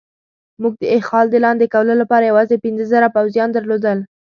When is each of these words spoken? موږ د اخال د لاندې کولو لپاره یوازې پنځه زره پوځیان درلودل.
موږ 0.61 0.73
د 0.81 0.83
اخال 0.99 1.25
د 1.31 1.35
لاندې 1.45 1.65
کولو 1.73 1.93
لپاره 2.01 2.27
یوازې 2.31 2.55
پنځه 2.63 2.85
زره 2.93 3.07
پوځیان 3.17 3.49
درلودل. 3.53 3.97